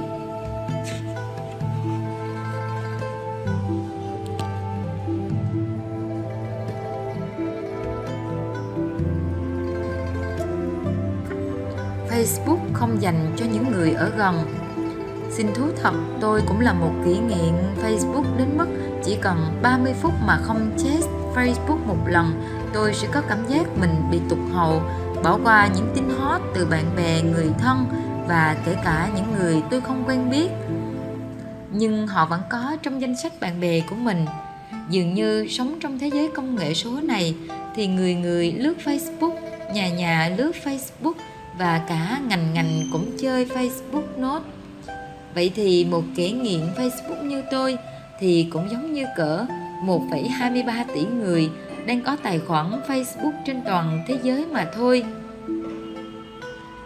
Facebook 12.10 12.60
không 12.74 13.02
dành 13.02 13.34
cho 13.38 13.46
những 13.54 13.72
người 13.72 13.92
ở 13.92 14.12
gần. 14.18 14.36
Xin 15.30 15.48
thú 15.54 15.64
thật, 15.82 15.94
tôi 16.22 16.42
cũng 16.48 16.60
là 16.60 16.74
một 16.74 16.92
kỹ 17.06 17.18
nghiện 17.28 17.54
Facebook 17.84 18.38
đến 18.38 18.58
mức 18.58 18.68
chỉ 19.04 19.18
cần 19.22 19.60
30 19.62 19.94
phút 20.02 20.14
mà 20.26 20.40
không 20.44 20.72
check 20.78 21.04
Facebook 21.36 21.86
một 21.86 21.98
lần, 22.08 22.59
tôi 22.74 22.94
sẽ 22.94 23.08
có 23.14 23.22
cảm 23.30 23.48
giác 23.50 23.78
mình 23.80 24.04
bị 24.12 24.20
tụt 24.30 24.40
hậu, 24.54 24.82
bỏ 25.24 25.40
qua 25.44 25.70
những 25.76 25.92
tin 25.96 26.10
hot 26.10 26.42
từ 26.56 26.66
bạn 26.66 26.86
bè, 26.98 27.22
người 27.22 27.48
thân 27.60 27.86
và 28.28 28.56
kể 28.66 28.76
cả 28.84 29.10
những 29.16 29.26
người 29.40 29.62
tôi 29.72 29.82
không 29.82 30.04
quen 30.08 30.30
biết. 30.30 30.50
Nhưng 31.72 32.08
họ 32.08 32.26
vẫn 32.26 32.42
có 32.50 32.78
trong 32.84 33.02
danh 33.02 33.16
sách 33.16 33.34
bạn 33.40 33.60
bè 33.62 33.80
của 33.90 33.96
mình. 33.96 34.26
Dường 34.90 35.14
như 35.14 35.48
sống 35.50 35.78
trong 35.80 36.00
thế 36.00 36.10
giới 36.14 36.30
công 36.36 36.56
nghệ 36.56 36.74
số 36.74 37.02
này 37.04 37.36
thì 37.76 37.88
người 37.88 38.16
người 38.16 38.52
lướt 38.52 38.74
Facebook, 38.86 39.34
nhà 39.74 39.90
nhà 39.90 40.32
lướt 40.38 40.52
Facebook 40.64 41.14
và 41.58 41.82
cả 41.88 42.22
ngành 42.28 42.54
ngành 42.54 42.82
cũng 42.92 43.18
chơi 43.22 43.46
Facebook 43.46 44.04
Note. 44.18 44.46
Vậy 45.36 45.52
thì 45.56 45.86
một 45.86 46.04
kẻ 46.16 46.32
nghiện 46.32 46.62
Facebook 46.76 47.24
như 47.24 47.44
tôi 47.52 47.78
thì 48.20 48.48
cũng 48.52 48.72
giống 48.72 48.94
như 48.94 49.06
cỡ 49.18 49.46
1,23 49.86 50.86
tỷ 50.94 51.02
người 51.02 51.50
đang 51.86 52.02
có 52.04 52.18
tài 52.24 52.40
khoản 52.40 52.72
Facebook 52.88 53.34
trên 53.46 53.62
toàn 53.66 54.04
thế 54.08 54.20
giới 54.24 54.46
mà 54.46 54.68
thôi. 54.76 55.04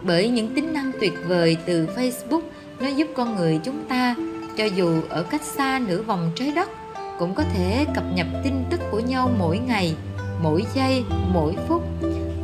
Bởi 0.02 0.28
những 0.28 0.54
tính 0.54 0.72
năng 0.72 0.92
tuyệt 1.00 1.12
vời 1.26 1.56
từ 1.66 1.86
Facebook 1.96 2.40
nó 2.80 2.88
giúp 2.88 3.08
con 3.16 3.36
người 3.36 3.60
chúng 3.64 3.84
ta 3.88 4.14
cho 4.56 4.64
dù 4.64 5.00
ở 5.08 5.22
cách 5.22 5.42
xa 5.42 5.80
nửa 5.86 6.02
vòng 6.02 6.32
trái 6.34 6.52
đất 6.56 6.70
cũng 7.18 7.34
có 7.34 7.42
thể 7.54 7.86
cập 7.94 8.04
nhật 8.14 8.26
tin 8.44 8.64
tức 8.70 8.80
của 8.90 9.00
nhau 9.00 9.30
mỗi 9.38 9.58
ngày, 9.58 9.94
mỗi 10.42 10.64
giây, 10.74 11.04
mỗi 11.32 11.56
phút 11.68 11.82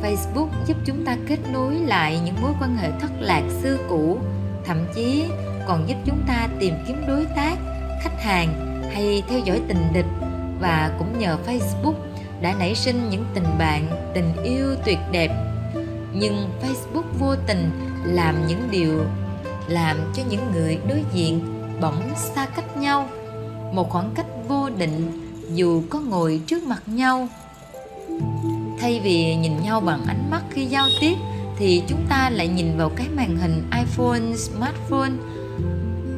Facebook 0.03 0.47
giúp 0.65 0.77
chúng 0.85 1.05
ta 1.05 1.17
kết 1.27 1.37
nối 1.53 1.75
lại 1.75 2.19
những 2.25 2.35
mối 2.41 2.51
quan 2.61 2.77
hệ 2.77 2.91
thất 2.99 3.11
lạc 3.19 3.43
xưa 3.61 3.77
cũ, 3.89 4.17
thậm 4.65 4.77
chí 4.95 5.25
còn 5.67 5.89
giúp 5.89 5.95
chúng 6.05 6.23
ta 6.27 6.47
tìm 6.59 6.73
kiếm 6.87 6.97
đối 7.07 7.25
tác, 7.35 7.55
khách 8.03 8.23
hàng 8.23 8.81
hay 8.93 9.23
theo 9.29 9.39
dõi 9.39 9.61
tình 9.67 9.83
địch 9.93 10.05
và 10.59 10.91
cũng 10.99 11.19
nhờ 11.19 11.37
Facebook 11.47 11.93
đã 12.41 12.55
nảy 12.59 12.75
sinh 12.75 13.09
những 13.09 13.25
tình 13.33 13.57
bạn, 13.59 14.11
tình 14.13 14.33
yêu 14.43 14.75
tuyệt 14.85 14.99
đẹp. 15.11 15.31
Nhưng 16.13 16.49
Facebook 16.61 17.19
vô 17.19 17.35
tình 17.47 17.71
làm 18.05 18.47
những 18.47 18.67
điều 18.71 19.05
làm 19.67 19.97
cho 20.15 20.23
những 20.29 20.51
người 20.53 20.77
đối 20.89 21.03
diện 21.13 21.41
bỗng 21.81 22.01
xa 22.15 22.45
cách 22.45 22.77
nhau, 22.77 23.09
một 23.73 23.89
khoảng 23.89 24.11
cách 24.15 24.25
vô 24.47 24.69
định 24.69 25.11
dù 25.53 25.83
có 25.89 25.99
ngồi 25.99 26.41
trước 26.47 26.63
mặt 26.63 26.83
nhau 26.85 27.27
thay 28.81 28.99
vì 29.03 29.35
nhìn 29.35 29.51
nhau 29.63 29.81
bằng 29.81 30.05
ánh 30.07 30.31
mắt 30.31 30.41
khi 30.49 30.65
giao 30.65 30.87
tiếp 31.01 31.15
thì 31.57 31.83
chúng 31.87 32.05
ta 32.09 32.29
lại 32.29 32.47
nhìn 32.47 32.77
vào 32.77 32.89
cái 32.89 33.07
màn 33.15 33.37
hình 33.37 33.63
iPhone, 33.79 34.35
smartphone. 34.35 35.11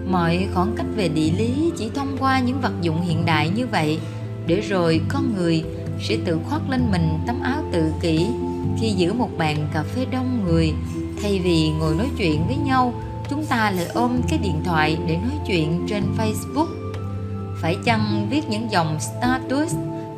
Mọi 0.08 0.48
khoảng 0.54 0.76
cách 0.76 0.86
về 0.96 1.08
địa 1.08 1.32
lý 1.38 1.72
chỉ 1.78 1.90
thông 1.96 2.18
qua 2.20 2.40
những 2.40 2.62
vật 2.62 2.74
dụng 2.82 3.02
hiện 3.02 3.26
đại 3.26 3.50
như 3.50 3.68
vậy 3.68 4.00
để 4.48 4.62
rồi 4.62 5.02
con 5.10 5.36
người 5.36 5.64
sẽ 6.02 6.18
tự 6.26 6.40
khoác 6.50 6.70
lên 6.70 6.92
mình 6.92 7.10
tấm 7.28 7.42
áo 7.42 7.64
tự 7.72 7.92
kỷ. 8.02 8.28
Khi 8.80 8.90
giữ 8.90 9.14
một 9.14 9.30
bàn 9.38 9.68
cà 9.74 9.84
phê 9.84 10.06
đông 10.12 10.46
người, 10.46 10.74
thay 11.22 11.40
vì 11.40 11.70
ngồi 11.80 11.96
nói 11.96 12.08
chuyện 12.18 12.48
với 12.48 12.56
nhau, 12.56 12.94
chúng 13.30 13.46
ta 13.46 13.72
lại 13.72 13.86
ôm 13.94 14.22
cái 14.30 14.40
điện 14.44 14.62
thoại 14.66 14.98
để 15.08 15.18
nói 15.18 15.38
chuyện 15.48 15.86
trên 15.90 16.04
Facebook. 16.18 16.68
Phải 17.62 17.78
chăng 17.86 18.28
viết 18.30 18.50
những 18.50 18.72
dòng 18.72 18.98
status 19.00 19.76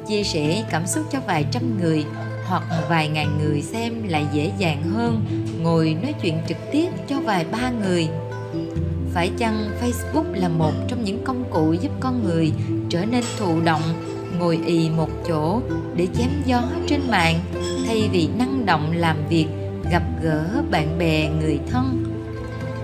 chia 0.08 0.24
sẻ 0.24 0.66
cảm 0.70 0.88
xúc 0.88 1.06
cho 1.12 1.20
vài 1.28 1.46
trăm 1.52 1.80
người 1.82 2.06
hoặc 2.48 2.64
vài 2.90 3.08
ngàn 3.08 3.38
người 3.38 3.62
xem 3.62 4.08
lại 4.08 4.26
dễ 4.34 4.52
dàng 4.58 4.84
hơn 4.84 5.26
ngồi 5.62 5.98
nói 6.02 6.14
chuyện 6.22 6.38
trực 6.48 6.58
tiếp 6.72 6.90
cho 7.08 7.20
vài 7.20 7.46
ba 7.52 7.70
người? 7.70 8.08
Phải 9.14 9.32
chăng 9.38 9.72
facebook 9.82 10.34
là 10.34 10.48
một 10.48 10.72
trong 10.88 11.04
những 11.04 11.24
công 11.24 11.44
cụ 11.52 11.74
giúp 11.74 11.92
con 12.00 12.24
người 12.24 12.52
trở 12.90 13.06
nên 13.06 13.24
thụ 13.38 13.62
động 13.62 13.82
ngồi 14.40 14.60
ì 14.66 14.90
một 14.90 15.10
chỗ 15.28 15.62
để 15.96 16.08
chém 16.18 16.30
gió 16.46 16.62
trên 16.88 17.02
mạng 17.12 17.40
thay 17.88 18.10
vì 18.12 18.30
năng 18.38 18.66
động 18.66 18.94
làm 18.96 19.18
việc 19.30 19.48
gặp 19.92 20.04
gỡ 20.24 20.64
bạn 20.72 20.98
bè 20.98 21.30
người 21.40 21.60
thân 21.70 22.04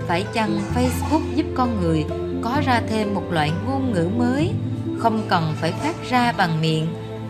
phải 0.08 0.24
chăng 0.34 0.60
facebook 0.74 1.22
giúp 1.34 1.46
con 1.54 1.80
người 1.80 2.04
có 2.42 2.62
ra 2.66 2.82
thêm 2.88 3.14
một 3.14 3.32
loại 3.32 3.52
ngôn 3.66 3.92
ngữ 3.92 4.08
mới 4.16 4.50
không 4.98 5.22
cần 5.28 5.52
phải 5.60 5.72
phát 5.72 5.96
ra 6.10 6.32
bằng 6.32 6.60
miệng 6.60 6.86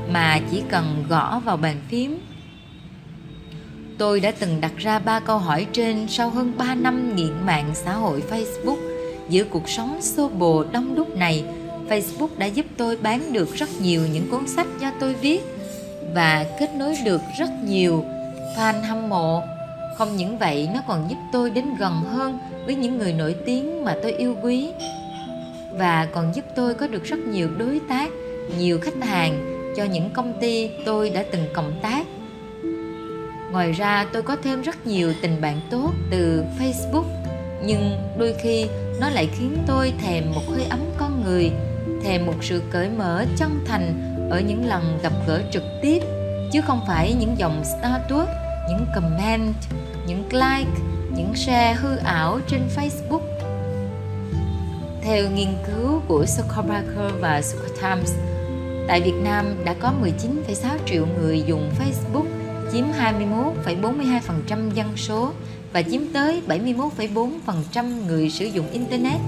mà 0.09 0.41
chỉ 0.51 0.63
cần 0.69 1.05
gõ 1.09 1.41
vào 1.45 1.57
bàn 1.57 1.77
phím. 1.89 2.19
Tôi 3.99 4.21
đã 4.21 4.33
từng 4.39 4.61
đặt 4.61 4.73
ra 4.77 4.99
ba 4.99 5.21
câu 5.21 5.39
hỏi 5.39 5.67
trên 5.73 6.09
sau 6.09 6.31
hơn 6.31 6.53
3 6.59 6.75
năm 6.75 7.17
nghiện 7.17 7.47
mạng 7.47 7.71
xã 7.75 7.95
hội 7.95 8.23
Facebook. 8.31 8.77
Giữa 9.29 9.45
cuộc 9.45 9.69
sống 9.69 10.03
xô 10.03 10.29
bồ 10.29 10.65
đông 10.73 10.95
đúc 10.95 11.17
này, 11.17 11.45
Facebook 11.93 12.29
đã 12.39 12.47
giúp 12.47 12.67
tôi 12.77 12.97
bán 12.97 13.33
được 13.33 13.55
rất 13.55 13.69
nhiều 13.81 14.03
những 14.13 14.31
cuốn 14.31 14.49
sách 14.49 14.67
do 14.81 14.93
tôi 15.01 15.15
viết 15.15 15.41
và 16.15 16.47
kết 16.61 16.71
nối 16.75 16.95
được 17.05 17.21
rất 17.39 17.51
nhiều 17.65 18.05
fan 18.57 18.83
hâm 18.83 19.09
mộ. 19.09 19.43
Không 19.99 20.17
những 20.17 20.39
vậy, 20.39 20.69
nó 20.75 20.81
còn 20.89 21.07
giúp 21.11 21.17
tôi 21.33 21.51
đến 21.51 21.65
gần 21.79 21.93
hơn 21.93 22.39
với 22.67 22.75
những 22.75 22.99
người 22.99 23.13
nổi 23.13 23.37
tiếng 23.47 23.85
mà 23.85 23.97
tôi 24.03 24.13
yêu 24.13 24.37
quý 24.43 24.69
và 25.73 26.09
còn 26.15 26.35
giúp 26.35 26.45
tôi 26.57 26.75
có 26.75 26.87
được 26.87 27.05
rất 27.05 27.19
nhiều 27.19 27.49
đối 27.59 27.81
tác, 27.89 28.11
nhiều 28.59 28.79
khách 28.83 29.03
hàng 29.03 29.59
cho 29.77 29.85
những 29.85 30.11
công 30.11 30.41
ty 30.41 30.71
tôi 30.85 31.11
đã 31.11 31.25
từng 31.33 31.45
cộng 31.55 31.73
tác 31.83 32.07
ngoài 33.53 33.73
ra 33.73 34.07
tôi 34.13 34.23
có 34.23 34.37
thêm 34.37 34.63
rất 34.63 34.87
nhiều 34.87 35.13
tình 35.23 35.41
bạn 35.41 35.61
tốt 35.71 35.91
từ 36.11 36.45
facebook 36.59 37.05
nhưng 37.65 37.91
đôi 38.19 38.35
khi 38.43 38.67
nó 39.01 39.11
lại 39.11 39.29
khiến 39.39 39.57
tôi 39.67 39.93
thèm 40.03 40.25
một 40.35 40.43
hơi 40.49 40.65
ấm 40.71 40.81
con 40.99 41.25
người 41.25 41.53
thèm 42.05 42.27
một 42.27 42.35
sự 42.41 42.63
cởi 42.71 42.89
mở 42.89 43.25
chân 43.37 43.65
thành 43.67 44.13
ở 44.31 44.41
những 44.41 44.67
lần 44.67 44.99
gặp 45.03 45.13
gỡ 45.27 45.43
trực 45.53 45.63
tiếp 45.83 46.03
chứ 46.53 46.61
không 46.61 46.81
phải 46.87 47.15
những 47.15 47.39
dòng 47.39 47.65
status 47.65 48.29
những 48.69 48.87
comment 48.95 49.55
những 50.07 50.25
like 50.33 50.71
những 51.17 51.35
share 51.35 51.75
hư 51.75 51.97
ảo 51.97 52.41
trên 52.49 52.61
facebook 52.77 53.21
theo 55.03 55.31
nghiên 55.31 55.49
cứu 55.67 56.01
của 56.09 56.25
Zuckerberg 56.25 57.21
và 57.21 57.41
Zucker 57.41 57.83
Times, 57.83 58.15
tại 58.89 59.01
Việt 59.01 59.15
Nam 59.23 59.47
đã 59.65 59.75
có 59.75 59.93
19,6 60.03 60.79
triệu 60.87 61.07
người 61.07 61.43
dùng 61.47 61.71
Facebook, 61.79 62.27
chiếm 62.73 62.85
21,42% 63.65 64.71
dân 64.75 64.97
số 64.97 65.33
và 65.73 65.83
chiếm 65.83 66.01
tới 66.13 66.43
71,4% 66.49 68.07
người 68.07 68.31
sử 68.31 68.45
dụng 68.45 68.71
Internet. 68.71 69.21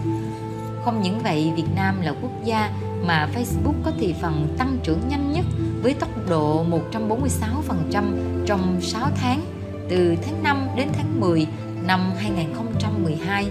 Không 0.85 1.03
những 1.03 1.19
vậy, 1.19 1.53
Việt 1.57 1.67
Nam 1.77 2.01
là 2.01 2.15
quốc 2.23 2.45
gia 2.45 2.71
mà 3.07 3.29
Facebook 3.35 3.75
có 3.85 3.93
thị 3.99 4.15
phần 4.21 4.55
tăng 4.59 4.79
trưởng 4.83 5.01
nhanh 5.09 5.33
nhất 5.33 5.45
với 5.83 5.95
tốc 5.95 6.09
độ 6.29 6.65
146% 6.93 8.05
trong 8.47 8.81
6 8.81 9.09
tháng 9.17 9.41
từ 9.89 10.17
tháng 10.25 10.43
5 10.43 10.69
đến 10.77 10.89
tháng 10.93 11.21
10 11.21 11.47
năm 11.87 12.13
2012. 12.19 13.47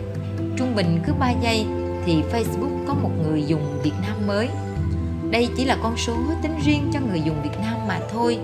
Trung 0.58 0.76
bình 0.76 1.00
cứ 1.08 1.14
3 1.20 1.32
giây 1.32 1.66
thì 2.06 2.22
Facebook 2.32 2.86
có 2.88 2.94
một 2.94 3.12
người 3.24 3.44
dùng 3.44 3.80
Việt 3.84 3.94
Nam 4.02 4.28
mới. 4.28 4.50
Đây 5.32 5.50
chỉ 5.58 5.66
là 5.66 5.78
con 5.84 5.98
số 5.98 6.14
tính 6.42 6.56
riêng 6.66 6.90
cho 6.94 7.00
người 7.00 7.22
dùng 7.22 7.42
Việt 7.44 7.60
Nam 7.62 7.88
mà 7.88 8.00
thôi 8.12 8.38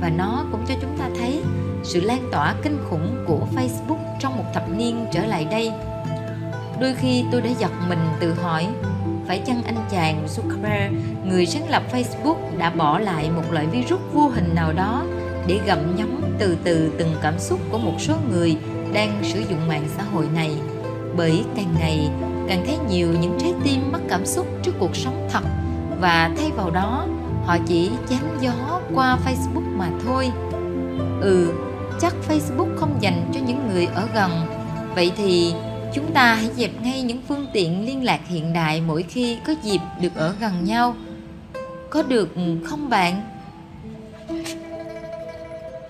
và 0.00 0.08
nó 0.08 0.44
cũng 0.52 0.60
cho 0.68 0.74
chúng 0.80 0.98
ta 0.98 1.08
thấy 1.18 1.40
sự 1.84 2.00
lan 2.00 2.28
tỏa 2.32 2.54
kinh 2.62 2.78
khủng 2.90 3.24
của 3.26 3.46
Facebook 3.56 4.18
trong 4.20 4.36
một 4.36 4.44
thập 4.54 4.70
niên 4.76 5.06
trở 5.12 5.26
lại 5.26 5.46
đây. 5.50 5.72
Đôi 6.80 6.94
khi 6.94 7.24
tôi 7.32 7.40
đã 7.40 7.50
giật 7.58 7.72
mình 7.88 7.98
tự 8.20 8.34
hỏi, 8.34 8.68
phải 9.26 9.42
chăng 9.46 9.62
anh 9.62 9.86
chàng 9.90 10.26
Zuckerberg, 10.26 10.92
người 11.24 11.46
sáng 11.46 11.70
lập 11.70 11.82
Facebook 11.92 12.58
đã 12.58 12.70
bỏ 12.70 12.98
lại 12.98 13.30
một 13.30 13.52
loại 13.52 13.66
virus 13.66 14.00
vô 14.12 14.28
hình 14.28 14.54
nào 14.54 14.72
đó 14.72 15.04
để 15.46 15.60
gặm 15.66 15.96
nhấm 15.96 16.22
từ 16.38 16.56
từ 16.64 16.92
từng 16.98 17.14
cảm 17.22 17.38
xúc 17.38 17.60
của 17.70 17.78
một 17.78 17.94
số 17.98 18.14
người 18.30 18.56
đang 18.92 19.20
sử 19.22 19.40
dụng 19.40 19.68
mạng 19.68 19.84
xã 19.96 20.02
hội 20.02 20.26
này 20.34 20.56
bởi 21.16 21.44
càng 21.56 21.74
ngày 21.78 22.10
càng 22.48 22.64
thấy 22.66 22.78
nhiều 22.88 23.08
những 23.20 23.38
trái 23.40 23.52
tim 23.64 23.92
mất 23.92 24.00
cảm 24.08 24.26
xúc 24.26 24.46
trước 24.62 24.72
cuộc 24.78 24.96
sống 24.96 25.28
thật 25.32 25.42
và 26.00 26.30
thay 26.38 26.50
vào 26.56 26.70
đó 26.70 27.06
họ 27.44 27.56
chỉ 27.66 27.90
chán 28.08 28.38
gió 28.40 28.80
qua 28.94 29.18
Facebook 29.26 29.76
mà 29.76 29.90
thôi. 30.04 30.30
Ừ, 31.20 31.52
chắc 32.00 32.14
Facebook 32.28 32.76
không 32.76 32.96
dành 33.00 33.30
cho 33.34 33.40
những 33.46 33.68
người 33.68 33.86
ở 33.86 34.08
gần. 34.14 34.30
Vậy 34.94 35.12
thì 35.16 35.54
chúng 35.96 36.12
ta 36.12 36.34
hãy 36.34 36.50
dẹp 36.56 36.70
ngay 36.82 37.02
những 37.02 37.20
phương 37.28 37.46
tiện 37.52 37.86
liên 37.86 38.04
lạc 38.04 38.20
hiện 38.28 38.52
đại 38.52 38.80
mỗi 38.80 39.02
khi 39.02 39.38
có 39.46 39.54
dịp 39.62 39.80
được 40.00 40.14
ở 40.14 40.34
gần 40.40 40.64
nhau. 40.64 40.96
Có 41.90 42.02
được 42.02 42.34
ừ, 42.34 42.42
không 42.64 42.88
bạn? 42.88 43.20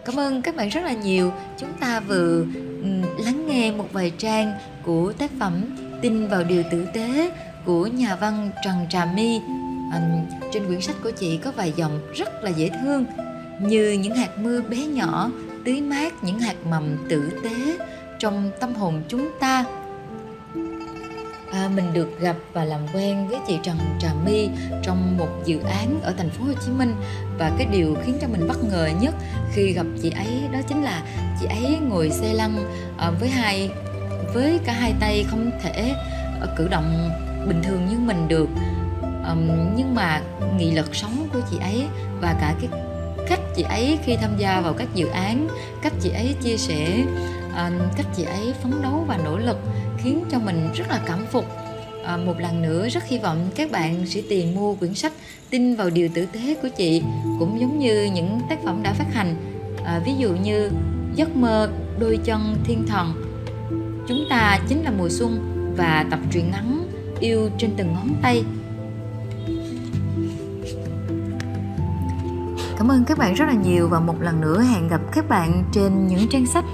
Cảm 0.04 0.18
ơn 0.18 0.42
các 0.42 0.56
bạn 0.56 0.68
rất 0.68 0.84
là 0.84 0.92
nhiều. 0.92 1.32
Chúng 1.58 1.72
ta 1.80 2.00
vừa 2.00 2.44
ừ, 2.82 2.88
lắng 3.24 3.46
nghe 3.46 3.72
một 3.72 3.88
vài 3.92 4.12
trang 4.18 4.52
của 4.82 5.12
tác 5.12 5.30
phẩm 5.40 5.64
tin 6.02 6.28
vào 6.28 6.44
điều 6.44 6.62
tử 6.70 6.86
tế 6.92 7.30
của 7.64 7.86
nhà 7.86 8.16
văn 8.16 8.50
Trần 8.64 8.86
Trà 8.90 9.04
My 9.04 9.40
à, 9.92 10.00
trên 10.52 10.66
quyển 10.66 10.80
sách 10.80 10.96
của 11.02 11.10
chị 11.10 11.36
có 11.36 11.52
vài 11.56 11.72
dòng 11.76 12.00
rất 12.14 12.44
là 12.44 12.50
dễ 12.50 12.70
thương 12.82 13.04
như 13.60 13.92
những 13.92 14.14
hạt 14.14 14.38
mưa 14.38 14.60
bé 14.60 14.76
nhỏ 14.76 15.30
tưới 15.64 15.80
mát 15.80 16.24
những 16.24 16.38
hạt 16.38 16.56
mầm 16.70 16.96
tử 17.08 17.30
tế 17.42 17.78
trong 18.18 18.50
tâm 18.60 18.74
hồn 18.74 19.02
chúng 19.08 19.28
ta 19.40 19.64
à, 21.66 21.68
mình 21.68 21.92
được 21.92 22.20
gặp 22.20 22.36
và 22.52 22.64
làm 22.64 22.80
quen 22.94 23.28
với 23.28 23.38
chị 23.46 23.58
Trần 23.62 23.76
Trà 24.00 24.08
My 24.24 24.48
trong 24.82 25.18
một 25.18 25.28
dự 25.44 25.60
án 25.60 26.00
ở 26.02 26.14
thành 26.18 26.30
phố 26.30 26.44
Hồ 26.44 26.52
Chí 26.64 26.70
Minh. 26.70 26.94
Và 27.38 27.52
cái 27.58 27.66
điều 27.72 27.96
khiến 28.04 28.18
cho 28.20 28.28
mình 28.28 28.48
bất 28.48 28.64
ngờ 28.64 28.90
nhất 29.00 29.14
khi 29.52 29.72
gặp 29.72 29.86
chị 30.02 30.10
ấy 30.10 30.42
đó 30.52 30.58
chính 30.68 30.82
là 30.82 31.02
chị 31.40 31.46
ấy 31.46 31.78
ngồi 31.88 32.10
xe 32.10 32.34
lăn 32.34 32.64
à, 32.98 33.10
với 33.10 33.28
hai 33.28 33.70
với 34.34 34.60
cả 34.64 34.72
hai 34.72 34.94
tay 35.00 35.24
không 35.30 35.50
thể 35.62 35.94
ờ, 36.40 36.54
cử 36.56 36.68
động 36.68 37.10
bình 37.48 37.62
thường 37.62 37.86
như 37.90 37.98
mình 37.98 38.28
được. 38.28 38.48
Nhưng 39.76 39.94
mà 39.94 40.22
nghị 40.58 40.70
lực 40.70 40.94
sống 40.94 41.28
của 41.32 41.40
chị 41.50 41.58
ấy 41.60 41.86
và 42.20 42.34
cả 42.40 42.54
cái 42.60 42.80
cách 43.28 43.40
chị 43.56 43.62
ấy 43.62 43.98
khi 44.04 44.16
tham 44.16 44.30
gia 44.38 44.60
vào 44.60 44.72
các 44.72 44.88
dự 44.94 45.06
án 45.06 45.48
cách 45.82 45.92
chị 46.00 46.10
ấy 46.10 46.34
chia 46.42 46.56
sẻ 46.56 47.04
à, 47.56 47.70
cách 47.96 48.06
chị 48.16 48.24
ấy 48.24 48.54
phấn 48.62 48.82
đấu 48.82 49.04
và 49.08 49.18
nỗ 49.24 49.38
lực 49.38 49.58
khiến 49.98 50.24
cho 50.30 50.38
mình 50.38 50.68
rất 50.74 50.84
là 50.88 51.00
cảm 51.06 51.26
phục. 51.32 51.44
À, 52.04 52.16
một 52.16 52.40
lần 52.40 52.62
nữa 52.62 52.88
rất 52.88 53.04
hy 53.04 53.18
vọng 53.18 53.50
các 53.54 53.70
bạn 53.70 54.06
sẽ 54.06 54.22
tìm 54.28 54.54
mua 54.54 54.74
quyển 54.74 54.94
sách 54.94 55.12
tin 55.50 55.76
vào 55.76 55.90
điều 55.90 56.08
tử 56.14 56.26
tế 56.32 56.56
của 56.62 56.68
chị 56.76 57.02
cũng 57.38 57.60
giống 57.60 57.78
như 57.78 58.10
những 58.14 58.40
tác 58.48 58.58
phẩm 58.64 58.82
đã 58.82 58.92
phát 58.92 59.14
hành. 59.14 59.36
À, 59.84 60.00
ví 60.06 60.14
dụ 60.18 60.28
như 60.28 60.70
giấc 61.14 61.36
mơ 61.36 61.68
đôi 61.98 62.18
chân 62.24 62.56
thiên 62.64 62.86
thần 62.86 63.14
chúng 64.08 64.24
ta 64.30 64.58
chính 64.68 64.82
là 64.82 64.90
mùa 64.90 65.08
xuân 65.08 65.38
và 65.76 66.04
tập 66.10 66.20
truyện 66.32 66.50
ngắn 66.50 66.88
yêu 67.20 67.50
trên 67.58 67.70
từng 67.76 67.92
ngón 67.92 68.14
tay. 68.22 68.44
Cảm 72.78 72.88
ơn 72.88 73.04
các 73.04 73.18
bạn 73.18 73.34
rất 73.34 73.44
là 73.48 73.54
nhiều 73.54 73.88
và 73.88 74.00
một 74.00 74.22
lần 74.22 74.40
nữa 74.40 74.62
hẹn 74.62 74.88
gặp 74.88 75.00
các 75.12 75.28
bạn 75.28 75.64
trên 75.72 76.06
những 76.06 76.26
trang 76.30 76.46
sách. 76.46 76.64